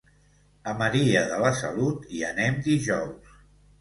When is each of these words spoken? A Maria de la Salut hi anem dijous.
A 0.69 0.71
Maria 0.79 1.21
de 1.33 1.37
la 1.43 1.53
Salut 1.59 2.09
hi 2.15 2.25
anem 2.31 2.59
dijous. 2.73 3.37